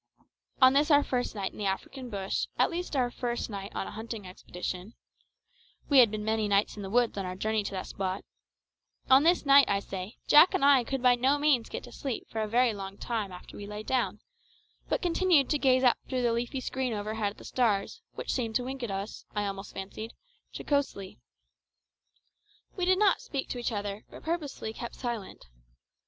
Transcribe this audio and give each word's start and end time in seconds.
On 0.63 0.73
this 0.73 0.89
our 0.89 1.03
first 1.03 1.35
night 1.35 1.51
in 1.51 1.59
the 1.59 1.67
African 1.67 2.09
bush, 2.09 2.47
at 2.57 2.71
least 2.71 2.95
our 2.95 3.11
first 3.11 3.51
night 3.51 3.71
on 3.75 3.85
a 3.85 3.91
hunting 3.91 4.25
expedition 4.25 4.95
we 5.89 5.99
had 5.99 6.09
been 6.09 6.25
many 6.25 6.47
nights 6.47 6.75
in 6.75 6.81
the 6.81 6.89
woods 6.89 7.19
on 7.19 7.25
our 7.27 7.35
journey 7.35 7.63
to 7.63 7.71
that 7.73 7.85
spot 7.85 8.25
on 9.11 9.21
this 9.21 9.45
night, 9.45 9.65
I 9.69 9.79
say, 9.79 10.17
Jack 10.25 10.55
and 10.55 10.65
I 10.65 10.83
could 10.83 11.03
by 11.03 11.13
no 11.13 11.37
means 11.37 11.69
get 11.69 11.83
to 11.83 11.91
sleep 11.91 12.27
for 12.31 12.41
a 12.41 12.47
very 12.47 12.73
long 12.73 12.97
time 12.97 13.31
after 13.31 13.55
we 13.55 13.67
lay 13.67 13.83
down, 13.83 14.21
but 14.89 15.03
continued 15.03 15.51
to 15.51 15.59
gaze 15.59 15.83
up 15.83 15.99
through 16.09 16.23
the 16.23 16.33
leafy 16.33 16.61
screen 16.61 16.93
overhead 16.93 17.29
at 17.33 17.37
the 17.37 17.43
stars, 17.45 18.01
which 18.13 18.33
seemed 18.33 18.55
to 18.55 18.63
wink 18.63 18.81
at 18.81 18.89
us, 18.89 19.25
I 19.35 19.45
almost 19.45 19.75
fancied, 19.75 20.13
jocosely. 20.51 21.19
We 22.75 22.85
did 22.85 22.97
not 22.97 23.21
speak 23.21 23.49
to 23.49 23.59
each 23.59 23.71
other, 23.71 24.03
but 24.09 24.23
purposely 24.23 24.73
kept 24.73 24.95
silence. 24.95 25.43